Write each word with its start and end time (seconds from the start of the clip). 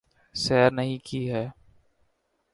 سیر 0.35 0.71
نہیں 0.71 0.97
کی 1.03 1.29
ہے 1.31 1.45